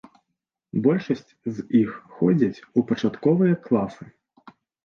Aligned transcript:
Большасць 0.85 1.31
з 1.57 1.67
іх 1.81 1.91
ходзяць 2.21 2.63
у 2.81 2.87
пачатковыя 2.93 3.55
класы. 3.67 4.05